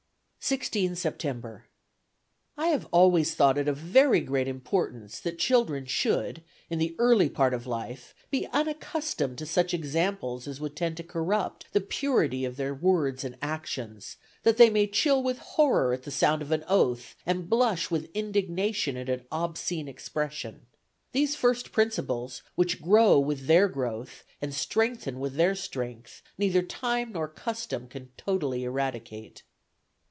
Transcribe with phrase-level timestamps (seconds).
[0.43, 1.67] "16 September.
[2.57, 7.29] "I have always thought it of very great importance that children should, in the early
[7.29, 12.43] part of life, be unaccustomed to such examples as would tend to corrupt the purity
[12.43, 16.51] of their words and actions, that they may chill with horror at the sound of
[16.51, 20.65] an oath, and blush with indignation at an obscene expression.
[21.11, 27.11] These first principles, which grow with their growth, and strengthen with their strength, neither time
[27.11, 29.43] nor custom can totally eradicate."